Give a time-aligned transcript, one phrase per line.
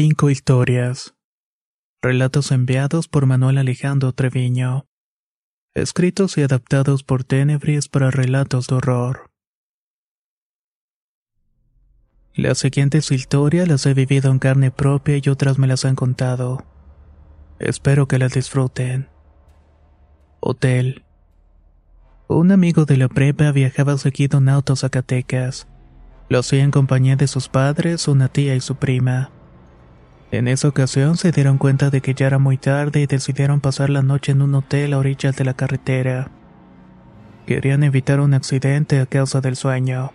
[0.00, 1.16] Cinco historias.
[2.00, 4.86] Relatos enviados por Manuel Alejandro Treviño.
[5.74, 9.32] Escritos y adaptados por Tenebris para relatos de horror.
[12.32, 16.64] Las siguientes historias las he vivido en carne propia y otras me las han contado.
[17.58, 19.08] Espero que las disfruten.
[20.38, 21.06] Hotel.
[22.28, 25.66] Un amigo de la prepa viajaba seguido en auto a Zacatecas.
[26.28, 29.32] Lo hacía en compañía de sus padres, una tía y su prima.
[30.30, 33.88] En esa ocasión se dieron cuenta de que ya era muy tarde y decidieron pasar
[33.88, 36.30] la noche en un hotel a orillas de la carretera.
[37.46, 40.12] Querían evitar un accidente a causa del sueño.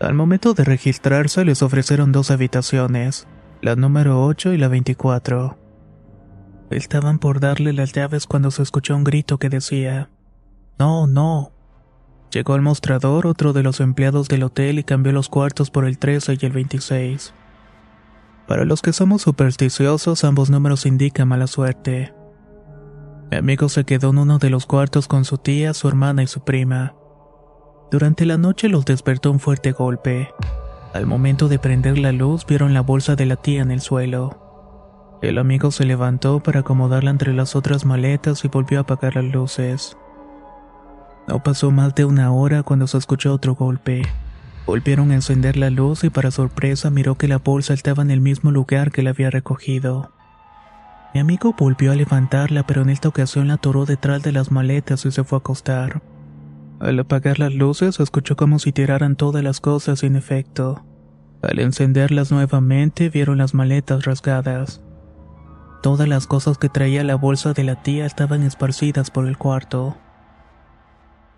[0.00, 3.26] Al momento de registrarse les ofrecieron dos habitaciones,
[3.60, 5.58] la número 8 y la 24.
[6.70, 10.08] Estaban por darle las llaves cuando se escuchó un grito que decía,
[10.78, 11.52] No, no.
[12.30, 15.98] Llegó al mostrador otro de los empleados del hotel y cambió los cuartos por el
[15.98, 17.34] 13 y el 26.
[18.46, 22.12] Para los que somos supersticiosos, ambos números indican mala suerte.
[23.30, 26.26] Mi amigo se quedó en uno de los cuartos con su tía, su hermana y
[26.26, 26.94] su prima.
[27.90, 30.28] Durante la noche los despertó un fuerte golpe.
[30.92, 35.18] Al momento de prender la luz, vieron la bolsa de la tía en el suelo.
[35.22, 39.24] El amigo se levantó para acomodarla entre las otras maletas y volvió a apagar las
[39.24, 39.96] luces.
[41.28, 44.02] No pasó más de una hora cuando se escuchó otro golpe.
[44.66, 48.20] Volvieron a encender la luz y para sorpresa miró que la bolsa estaba en el
[48.20, 50.12] mismo lugar que la había recogido.
[51.14, 55.04] Mi amigo volvió a levantarla, pero en esta ocasión la atoró detrás de las maletas
[55.04, 56.00] y se fue a acostar.
[56.80, 60.84] Al apagar las luces, escuchó como si tiraran todas las cosas sin efecto.
[61.42, 64.80] Al encenderlas nuevamente, vieron las maletas rasgadas.
[65.82, 69.96] Todas las cosas que traía la bolsa de la tía estaban esparcidas por el cuarto.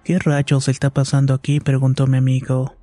[0.04, 1.60] ¿Qué rayos está pasando aquí?
[1.60, 2.74] preguntó mi amigo.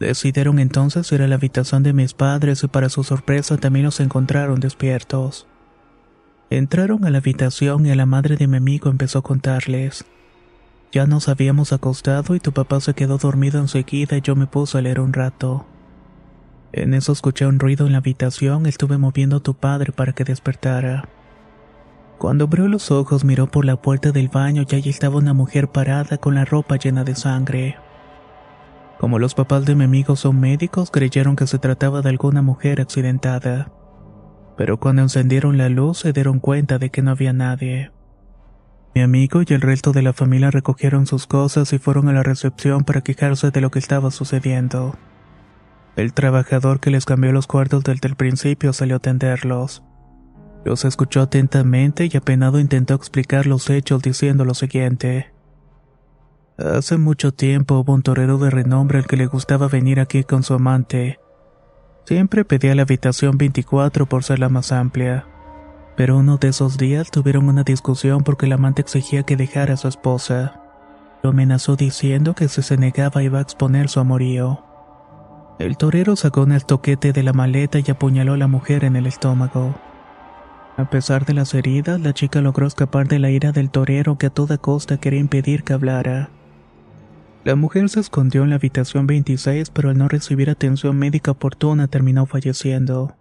[0.00, 3.98] Decidieron entonces ir a la habitación de mis padres y para su sorpresa también los
[4.00, 5.46] encontraron despiertos.
[6.50, 10.04] Entraron a la habitación y la madre de mi amigo empezó a contarles.
[10.92, 14.78] Ya nos habíamos acostado y tu papá se quedó dormido enseguida y yo me puse
[14.78, 15.66] a leer un rato.
[16.72, 20.24] En eso escuché un ruido en la habitación estuve moviendo a tu padre para que
[20.24, 21.08] despertara.
[22.18, 25.68] Cuando abrió los ojos miró por la puerta del baño y allí estaba una mujer
[25.68, 27.76] parada con la ropa llena de sangre.
[28.98, 32.80] Como los papás de mi amigo son médicos, creyeron que se trataba de alguna mujer
[32.80, 33.70] accidentada.
[34.56, 37.92] Pero cuando encendieron la luz se dieron cuenta de que no había nadie.
[38.94, 42.24] Mi amigo y el resto de la familia recogieron sus cosas y fueron a la
[42.24, 44.96] recepción para quejarse de lo que estaba sucediendo.
[45.94, 49.84] El trabajador que les cambió los cuartos desde el principio salió a atenderlos.
[50.64, 55.32] Los escuchó atentamente y apenado intentó explicar los hechos diciendo lo siguiente.
[56.58, 60.42] Hace mucho tiempo hubo un torero de renombre al que le gustaba venir aquí con
[60.42, 61.20] su amante.
[62.04, 65.24] Siempre pedía la habitación 24 por ser la más amplia.
[65.96, 69.76] Pero uno de esos días tuvieron una discusión porque el amante exigía que dejara a
[69.76, 70.60] su esposa.
[71.22, 74.64] Lo amenazó diciendo que si se negaba iba a exponer su amorío.
[75.60, 79.06] El torero sacó un toquete de la maleta y apuñaló a la mujer en el
[79.06, 79.76] estómago.
[80.76, 84.26] A pesar de las heridas, la chica logró escapar de la ira del torero que
[84.26, 86.30] a toda costa quería impedir que hablara.
[87.44, 91.86] La mujer se escondió en la habitación 26, pero al no recibir atención médica oportuna
[91.88, 93.14] terminó falleciendo.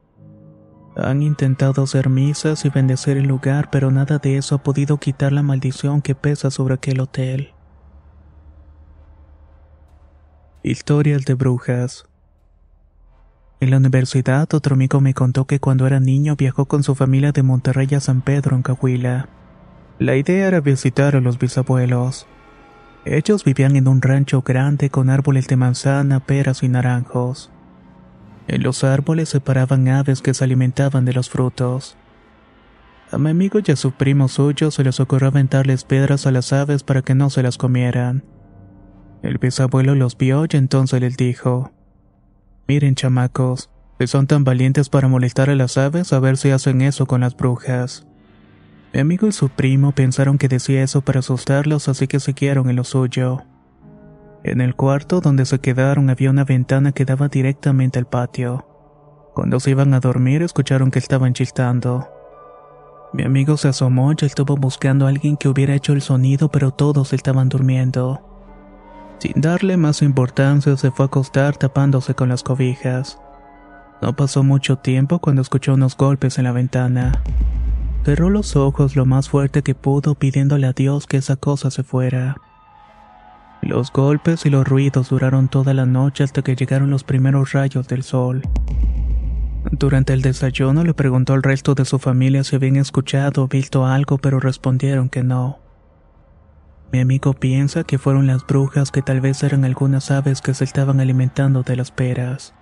[0.96, 5.32] Han intentado hacer misas y bendecir el lugar, pero nada de eso ha podido quitar
[5.32, 7.54] la maldición que pesa sobre aquel hotel.
[10.64, 12.06] Historias de brujas.
[13.60, 17.32] En la universidad, otro amigo me contó que cuando era niño viajó con su familia
[17.32, 19.30] de Monterrey a San Pedro, en Coahuila.
[20.00, 22.28] La idea era visitar a los bisabuelos.
[23.10, 27.50] Ellos vivían en un rancho grande con árboles de manzana, peras y naranjos.
[28.50, 31.96] En los árboles se paraban aves que se alimentaban de los frutos.
[33.10, 36.52] A mi amigo y a su primo suyo se les ocurrió aventarles piedras a las
[36.52, 38.26] aves para que no se las comieran.
[39.24, 41.72] El bisabuelo los vio y entonces les dijo:
[42.68, 43.70] Miren, chamacos,
[44.00, 47.22] si son tan valientes para molestar a las aves, a ver si hacen eso con
[47.22, 48.06] las brujas.
[48.98, 52.78] Mi amigo y su primo pensaron que decía eso para asustarlos, así que siguieron en
[52.78, 53.44] lo suyo.
[54.44, 58.66] En el cuarto donde se quedaron había una ventana que daba directamente al patio.
[59.36, 62.10] Cuando se iban a dormir escucharon que estaban chistando.
[63.14, 66.72] Mi amigo se asomó y estuvo buscando a alguien que hubiera hecho el sonido, pero
[66.72, 68.20] todos estaban durmiendo.
[69.20, 73.20] Sin darle más importancia, se fue a acostar tapándose con las cobijas.
[74.02, 77.12] No pasó mucho tiempo cuando escuchó unos golpes en la ventana.
[78.04, 81.84] Cerró los ojos lo más fuerte que pudo pidiéndole a Dios que esa cosa se
[81.84, 82.38] fuera.
[83.62, 87.88] Los golpes y los ruidos duraron toda la noche hasta que llegaron los primeros rayos
[87.88, 88.44] del sol.
[89.72, 93.86] Durante el desayuno le preguntó al resto de su familia si habían escuchado o visto
[93.86, 95.60] algo, pero respondieron que no.
[96.94, 100.64] Mi amigo piensa que fueron las brujas que tal vez eran algunas aves que se
[100.64, 102.54] estaban alimentando de las peras.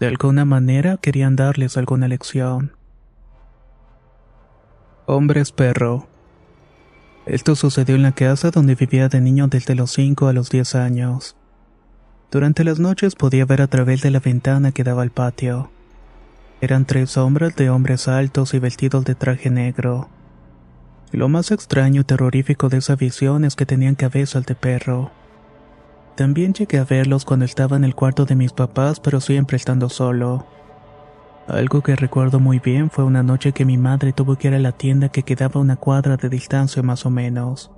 [0.00, 2.72] De alguna manera querían darles alguna lección.
[5.06, 6.06] Hombres perro.
[7.26, 10.76] Esto sucedió en la casa donde vivía de niño desde los 5 a los 10
[10.76, 11.34] años.
[12.30, 15.72] Durante las noches podía ver a través de la ventana que daba al patio.
[16.60, 20.08] Eran tres sombras de hombres altos y vestidos de traje negro.
[21.10, 25.10] Lo más extraño y terrorífico de esa visión es que tenían cabezas de perro.
[26.14, 29.88] También llegué a verlos cuando estaba en el cuarto de mis papás, pero siempre estando
[29.88, 30.46] solo.
[31.48, 34.58] Algo que recuerdo muy bien fue una noche que mi madre tuvo que ir a
[34.58, 37.70] la tienda que quedaba una cuadra de distancia más o menos.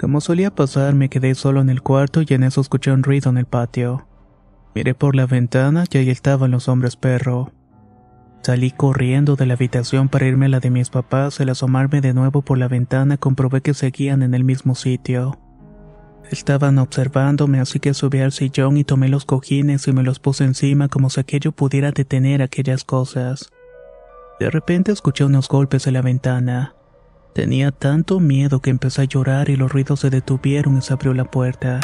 [0.00, 3.30] Como solía pasar, me quedé solo en el cuarto y en eso escuché un ruido
[3.30, 4.08] en el patio.
[4.74, 7.52] Miré por la ventana y ahí estaban los hombres perro.
[8.42, 11.40] Salí corriendo de la habitación para irme a la de mis papás.
[11.40, 15.38] Al asomarme de nuevo por la ventana comprobé que seguían en el mismo sitio.
[16.30, 20.44] Estaban observándome, así que subí al sillón y tomé los cojines y me los puse
[20.44, 23.50] encima como si aquello pudiera detener aquellas cosas.
[24.40, 26.74] De repente escuché unos golpes en la ventana.
[27.34, 31.14] Tenía tanto miedo que empecé a llorar y los ruidos se detuvieron y se abrió
[31.14, 31.80] la puerta.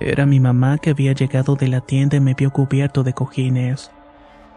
[0.00, 3.90] Era mi mamá que había llegado de la tienda y me vio cubierto de cojines.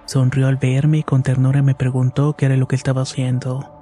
[0.06, 3.73] Sonrió al verme y con ternura me preguntó qué era lo que estaba haciendo.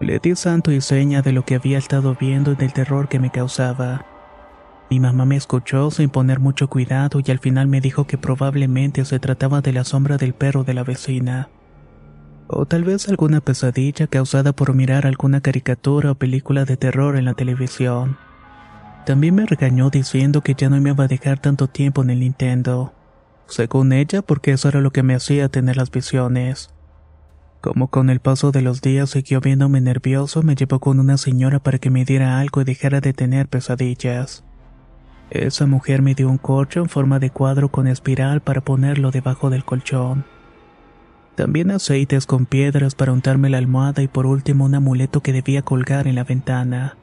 [0.00, 3.20] Le di santo y seña de lo que había estado viendo y del terror que
[3.20, 4.04] me causaba.
[4.90, 9.04] Mi mamá me escuchó sin poner mucho cuidado y al final me dijo que probablemente
[9.04, 11.48] se trataba de la sombra del perro de la vecina.
[12.48, 17.24] O tal vez alguna pesadilla causada por mirar alguna caricatura o película de terror en
[17.24, 18.18] la televisión.
[19.06, 22.20] También me regañó diciendo que ya no me iba a dejar tanto tiempo en el
[22.20, 22.92] Nintendo.
[23.46, 26.73] Según ella, porque eso era lo que me hacía tener las visiones.
[27.64, 31.60] Como con el paso de los días siguió viéndome nervioso, me llevó con una señora
[31.60, 34.44] para que me diera algo y dejara de tener pesadillas.
[35.30, 39.48] Esa mujer me dio un corcho en forma de cuadro con espiral para ponerlo debajo
[39.48, 40.26] del colchón.
[41.36, 45.62] También aceites con piedras para untarme la almohada y por último un amuleto que debía
[45.62, 46.98] colgar en la ventana.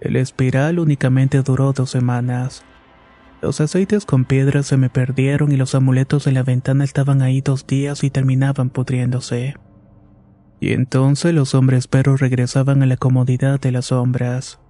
[0.00, 2.62] El espiral únicamente duró dos semanas.
[3.40, 7.40] Los aceites con piedras se me perdieron y los amuletos de la ventana estaban ahí
[7.40, 9.56] dos días y terminaban pudriéndose.
[10.62, 14.60] Y entonces los hombres perros regresaban a la comodidad de las sombras.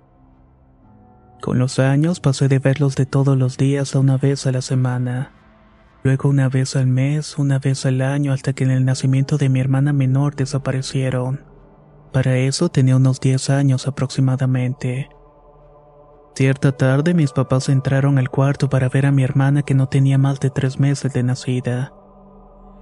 [1.43, 4.63] Con los años pasé de verlos de todos los días a una vez a la
[4.63, 5.33] semana.
[6.03, 9.51] Luego una vez al mes, una vez al año, hasta que en el nacimiento de
[9.51, 11.45] mi hermana menor desaparecieron.
[12.11, 15.11] Para eso tenía unos 10 años aproximadamente.
[16.35, 20.17] Cierta tarde mis papás entraron al cuarto para ver a mi hermana que no tenía
[20.17, 21.93] más de tres meses de nacida.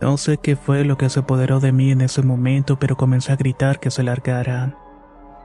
[0.01, 3.33] No sé qué fue lo que se apoderó de mí en ese momento, pero comencé
[3.33, 4.75] a gritar que se largaran.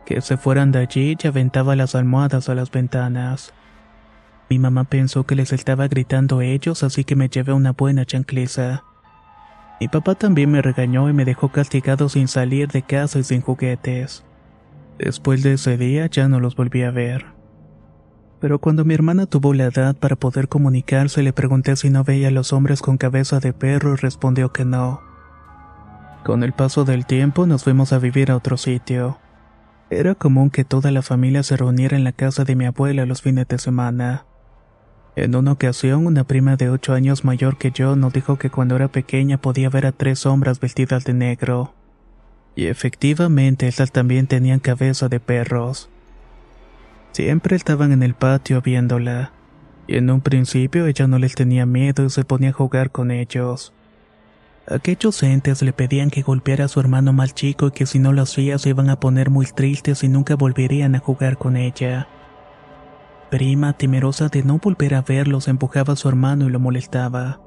[0.06, 3.54] Que se fueran de allí y aventaba las almohadas a las ventanas.
[4.50, 8.06] Mi mamá pensó que les estaba gritando a ellos, así que me llevé una buena
[8.06, 8.84] chancliza.
[9.82, 13.42] Mi papá también me regañó y me dejó castigado sin salir de casa y sin
[13.42, 14.24] juguetes.
[14.98, 17.35] Después de ese día ya no los volví a ver.
[18.46, 22.28] Pero cuando mi hermana tuvo la edad para poder comunicarse, le pregunté si no veía
[22.28, 25.02] a los hombres con cabeza de perro y respondió que no.
[26.24, 29.18] Con el paso del tiempo nos fuimos a vivir a otro sitio.
[29.90, 33.24] Era común que toda la familia se reuniera en la casa de mi abuela los
[33.24, 34.28] fines de semana.
[35.16, 38.75] En una ocasión, una prima de ocho años mayor que yo nos dijo que cuando
[38.75, 41.74] era pequeña podía ver a tres sombras vestidas de negro.
[42.56, 45.90] Y efectivamente, estas también tenían cabeza de perros.
[47.15, 49.31] Siempre estaban en el patio viéndola,
[49.88, 53.10] y en un principio ella no les tenía miedo y se ponía a jugar con
[53.10, 53.72] ellos.
[54.67, 58.12] Aquellos entes le pedían que golpeara a su hermano mal chico y que si no
[58.12, 62.10] lo hacía se iban a poner muy tristes y nunca volverían a jugar con ella.
[63.31, 67.39] Prima, temerosa de no volver a verlos, empujaba a su hermano y lo molestaba.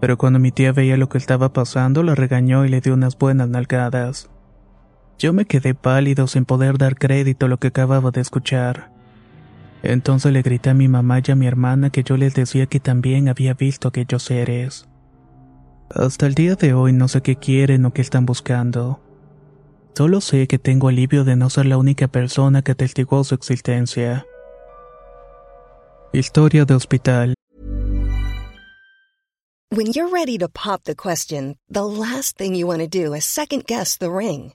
[0.00, 3.16] Pero cuando mi tía veía lo que estaba pasando, la regañó y le dio unas
[3.16, 4.30] buenas nalgadas.
[5.20, 8.90] Yo me quedé pálido sin poder dar crédito a lo que acababa de escuchar.
[9.82, 12.80] Entonces le grité a mi mamá y a mi hermana que yo les decía que
[12.80, 14.88] también había visto aquellos seres.
[15.90, 18.98] Hasta el día de hoy no sé qué quieren o qué están buscando.
[19.94, 24.24] Solo sé que tengo alivio de no ser la única persona que atestiguó su existencia.
[26.14, 27.34] Historia de hospital.
[29.70, 33.26] When you're ready to pop the question, the last thing you want to do is
[33.26, 34.54] second guess the ring.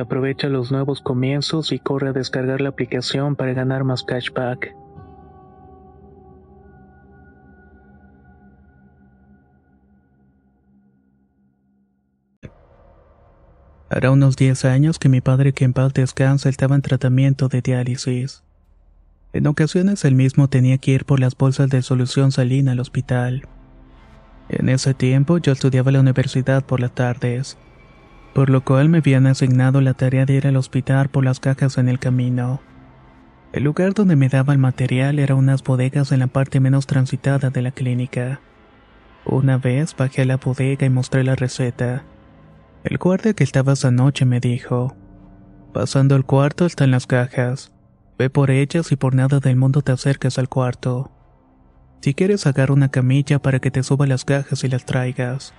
[0.00, 4.74] Aprovecha los nuevos comienzos y corre a descargar la aplicación para ganar más cashback.
[13.90, 17.60] Hará unos 10 años que mi padre que en paz descansa estaba en tratamiento de
[17.60, 18.42] diálisis.
[19.32, 23.42] En ocasiones él mismo tenía que ir por las bolsas de solución salina al hospital.
[24.48, 27.58] En ese tiempo yo estudiaba en la universidad por las tardes
[28.34, 31.78] por lo cual me habían asignado la tarea de ir al hospital por las cajas
[31.78, 32.60] en el camino.
[33.52, 37.50] El lugar donde me daba el material era unas bodegas en la parte menos transitada
[37.50, 38.40] de la clínica.
[39.24, 42.04] Una vez bajé a la bodega y mostré la receta.
[42.84, 44.96] El guardia que estaba esa noche me dijo,
[45.74, 47.72] pasando el cuarto están las cajas,
[48.18, 51.10] ve por ellas y por nada del mundo te acerques al cuarto.
[52.00, 55.52] Si quieres agarra una camilla para que te suba las cajas y las traigas.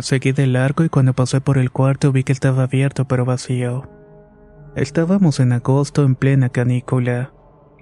[0.00, 3.88] Seguí de largo y cuando pasé por el cuarto vi que estaba abierto pero vacío.
[4.74, 7.32] Estábamos en agosto en plena canícula.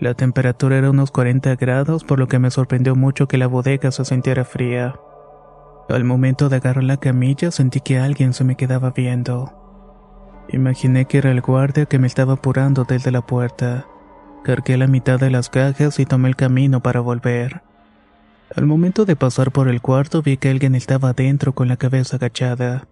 [0.01, 3.93] La temperatura era unos 40 grados por lo que me sorprendió mucho que la bodega
[3.93, 4.97] se sintiera fría.
[5.89, 9.53] Al momento de agarrar la camilla sentí que alguien se me quedaba viendo.
[10.49, 13.87] Imaginé que era el guardia que me estaba apurando desde la puerta.
[14.43, 17.63] Cargué la mitad de las cajas y tomé el camino para volver.
[18.57, 22.17] Al momento de pasar por el cuarto vi que alguien estaba adentro con la cabeza
[22.17, 22.89] agachada.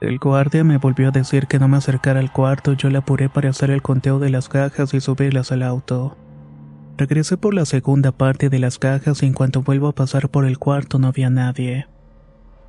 [0.00, 2.98] El guardia me volvió a decir que no me acercara al cuarto y yo le
[2.98, 6.16] apuré para hacer el conteo de las cajas y subirlas al auto.
[6.96, 10.46] Regresé por la segunda parte de las cajas y en cuanto vuelvo a pasar por
[10.46, 11.86] el cuarto no había nadie.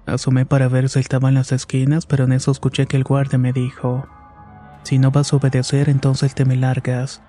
[0.05, 3.37] Asomé para ver si estaba en las esquinas, pero en eso escuché que el guardia
[3.37, 4.07] me dijo,
[4.83, 7.21] Si no vas a obedecer, entonces te me largas.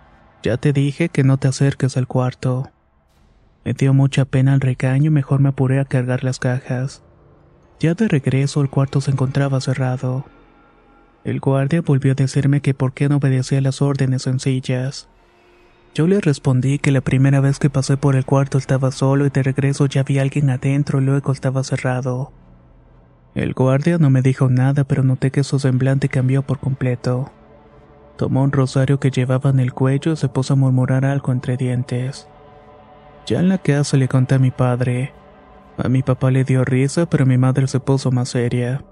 [0.43, 2.71] Ya te dije que no te acerques al cuarto.
[3.69, 7.03] Me dio mucha pena el recaño y mejor me apuré a cargar las cajas.
[7.79, 10.25] Ya de regreso el cuarto se encontraba cerrado.
[11.23, 15.11] El guardia volvió a decirme que por qué no obedecía las órdenes sencillas.
[15.95, 19.29] Yo le respondí que la primera vez que pasé por el cuarto estaba solo y
[19.29, 22.33] de regreso ya vi alguien adentro y luego estaba cerrado.
[23.35, 27.31] El guardia no me dijo nada, pero noté que su semblante cambió por completo.
[28.17, 31.59] Tomó un rosario que llevaba en el cuello y se puso a murmurar algo entre
[31.59, 32.29] dientes.
[33.29, 35.13] Ya en la casa le conté a mi padre.
[35.77, 38.83] A mi papá le dio risa, pero mi madre se puso más seria.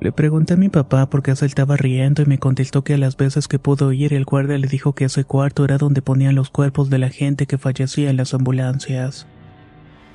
[0.00, 2.98] Le pregunté a mi papá por qué se estaba riendo y me contestó que a
[2.98, 6.34] las veces que pudo ir el guardia le dijo que ese cuarto era donde ponían
[6.34, 9.28] los cuerpos de la gente que fallecía en las ambulancias.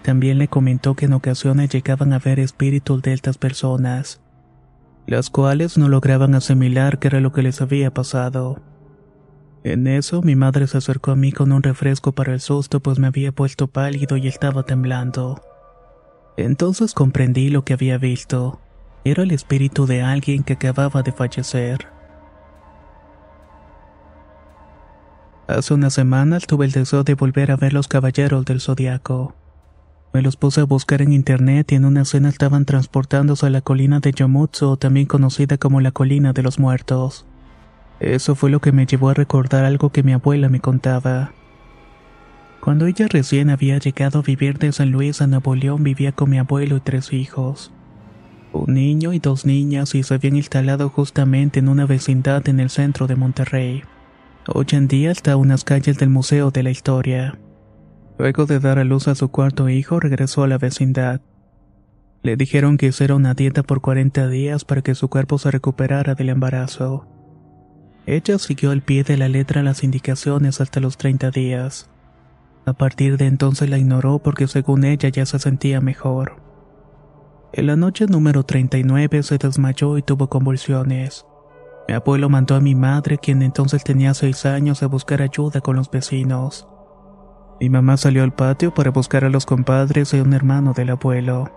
[0.02, 4.20] También le comentó que en ocasiones llegaban a ver espíritus de estas personas,
[5.08, 8.62] las cuales no lograban asimilar qué era lo que les había pasado.
[9.70, 12.98] En eso mi madre se acercó a mí con un refresco para el susto pues
[12.98, 15.44] me había puesto pálido y estaba temblando.
[16.38, 18.60] Entonces comprendí lo que había visto.
[19.04, 21.86] Era el espíritu de alguien que acababa de fallecer.
[25.48, 29.36] Hace unas semanas tuve el deseo de volver a ver los caballeros del zodiaco.
[30.14, 33.62] Me los puse a buscar en internet y en una escena estaban transportándose a la
[33.62, 37.28] colina de Yomutsu, también conocida como la colina de los muertos.
[38.00, 41.34] Eso fue lo que me llevó a recordar algo que mi abuela me contaba.
[42.62, 46.30] Cuando ella recién había llegado a vivir de San Luis a Nuevo León vivía con
[46.30, 47.72] mi abuelo y tres hijos
[48.52, 52.70] un niño y dos niñas y se habían instalado justamente en una vecindad en el
[52.70, 53.84] centro de Monterrey.
[54.48, 57.38] Hoy en día está unas calles del Museo de la Historia.
[58.18, 61.22] Luego de dar a luz a su cuarto hijo, regresó a la vecindad.
[62.22, 66.16] Le dijeron que hiciera una dieta por 40 días para que su cuerpo se recuperara
[66.16, 67.08] del embarazo.
[68.12, 71.92] Ella siguió al pie de la letra las indicaciones hasta los 30 días.
[72.66, 76.38] A partir de entonces la ignoró porque según ella ya se sentía mejor.
[77.54, 81.24] En la noche número 39 se desmayó y tuvo convulsiones.
[81.88, 85.76] Mi abuelo mandó a mi madre, quien entonces tenía seis años, a buscar ayuda con
[85.76, 86.68] los vecinos.
[87.62, 91.52] Mi mamá salió al patio para buscar a los compadres y un hermano del abuelo.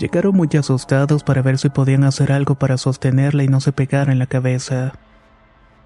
[0.00, 4.10] Llegaron muy asustados para ver si podían hacer algo para sostenerla y no se pegara
[4.10, 4.94] en la cabeza.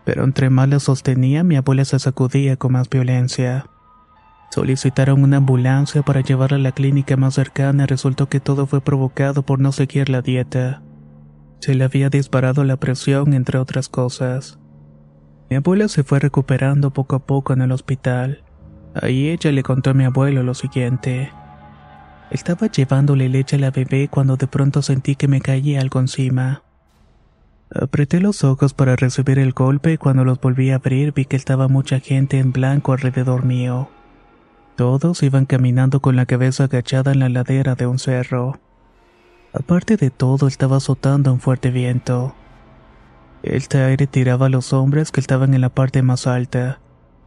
[0.08, 3.66] Pero entre más la sostenía, mi abuela se sacudía con más violencia.
[4.50, 9.42] Solicitaron una ambulancia para llevarla a la clínica más cercana resultó que todo fue provocado
[9.42, 10.80] por no seguir la dieta.
[11.60, 14.58] Se le había disparado la presión, entre otras cosas.
[15.50, 18.44] Mi abuela se fue recuperando poco a poco en el hospital.
[18.94, 21.30] Ahí ella le contó a mi abuelo lo siguiente.
[22.30, 26.62] Estaba llevándole leche a la bebé cuando de pronto sentí que me caía algo encima.
[27.74, 31.36] Apreté los ojos para recibir el golpe y cuando los volví a abrir vi que
[31.36, 33.90] estaba mucha gente en blanco alrededor mío.
[34.76, 38.58] Todos iban caminando con la cabeza agachada en la ladera de un cerro.
[39.52, 42.34] Aparte de todo, estaba azotando un fuerte viento.
[43.42, 46.80] Este aire tiraba a los hombres que estaban en la parte más alta.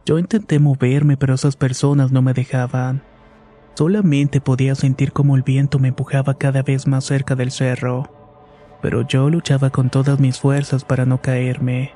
[0.04, 3.02] Yo intenté moverme, pero esas personas no me dejaban.
[3.74, 8.21] Solamente podía sentir como el viento me empujaba cada vez más cerca del cerro.
[8.82, 11.92] Pero yo luchaba con todas mis fuerzas para no caerme.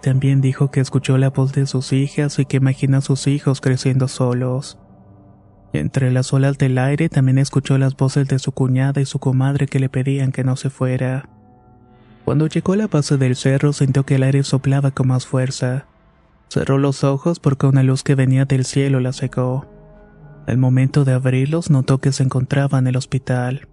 [0.00, 3.60] También dijo que escuchó la voz de sus hijas y que imagina a sus hijos
[3.60, 4.78] creciendo solos.
[5.72, 9.66] Entre las olas del aire también escuchó las voces de su cuñada y su comadre
[9.66, 11.28] que le pedían que no se fuera.
[12.24, 15.86] Cuando llegó a la base del cerro sintió que el aire soplaba con más fuerza.
[16.48, 19.66] Cerró los ojos porque una luz que venía del cielo la secó.
[20.46, 23.68] Al momento de abrirlos notó que se encontraba en el hospital.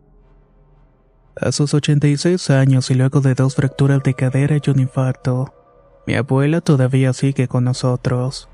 [1.35, 5.51] A sus 86 años y luego de dos fracturas de cadera y un infarto,
[6.05, 8.49] mi abuela todavía sigue con nosotros.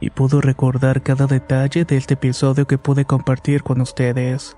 [0.00, 4.56] Y pudo recordar cada detalle de este episodio que pude compartir con ustedes.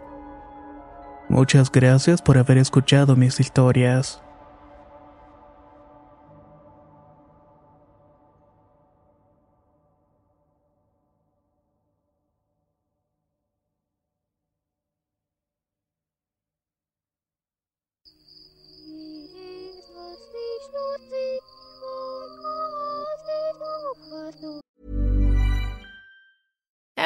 [1.29, 4.24] Muchas gracias por haber escuchado mis historias.